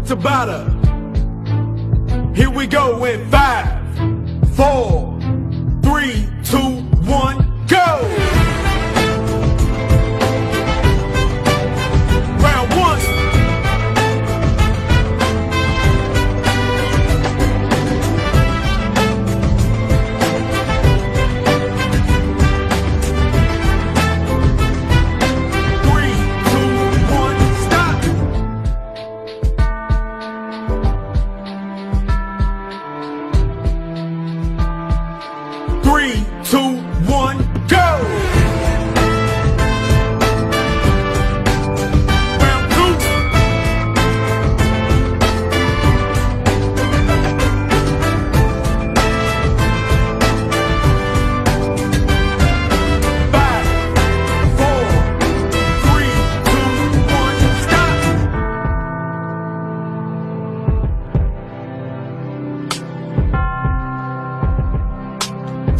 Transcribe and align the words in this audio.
Tabata. 0.00 0.64
Here 2.36 2.50
we 2.50 2.66
go 2.66 3.04
in 3.04 3.30
five, 3.30 3.96
four, 4.54 5.18
three, 5.82 6.28
two, 6.44 6.82
one, 7.06 7.66
go! 7.66 8.03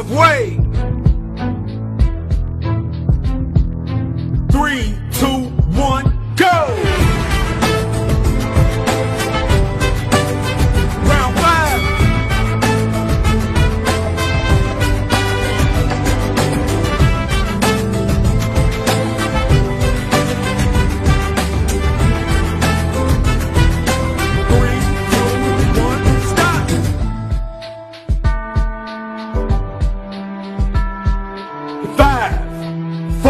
Halfway. 0.00 0.56
Three, 4.50 4.96
two, 5.12 5.50
one, 5.76 6.09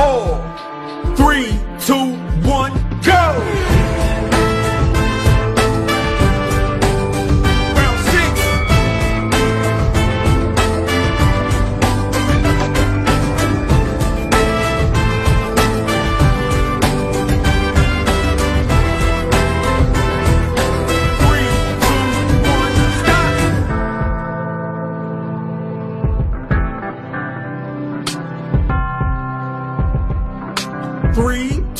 four, 0.00 0.69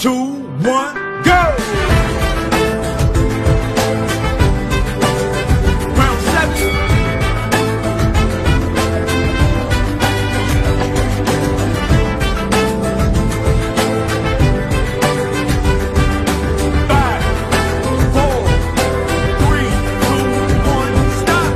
two, 0.00 0.32
one, 0.62 0.94
go! 1.24 1.40
Round 5.94 6.20
seven. 6.24 6.70
Five, 16.88 17.22
four, 18.14 18.36
three, 19.42 19.70
two, 20.00 20.24
one, 20.76 20.94
stop! 21.20 21.52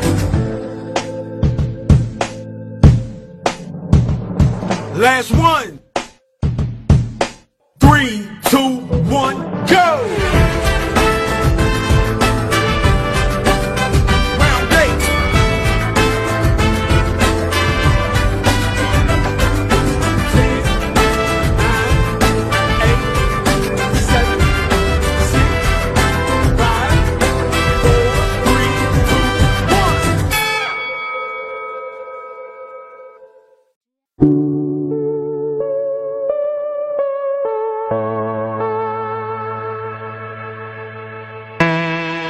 Last 4.99 5.31
one. 5.33 5.71
Three, 7.81 8.29
two, 8.55 8.77
one, 9.11 9.37
go! 9.67 10.34